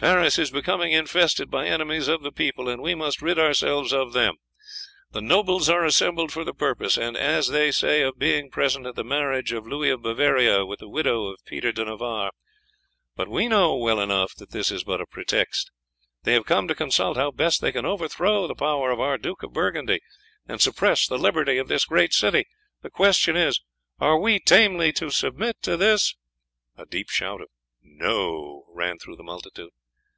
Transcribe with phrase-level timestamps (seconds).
[0.00, 4.14] Paris is becoming infested by enemies of the people, and we must rid ourselves of
[4.14, 4.36] them.
[5.10, 9.04] The nobles are assembled for the purpose, as they say, of being present at the
[9.04, 12.30] marriage of Louis of Bavaria with the widow of Peter de Navarre,
[13.14, 15.70] but we know well enough that this is but a pretext;
[16.22, 19.42] they have come to consult how best they can overthrow the power of our Duke
[19.42, 20.00] of Burgundy
[20.48, 22.46] and suppress the liberty of this great city.
[22.80, 23.60] The question is,
[23.98, 26.14] are we tamely to submit to this?"
[26.78, 27.48] A deep shout of
[27.82, 29.68] "No!" ran through the multitude.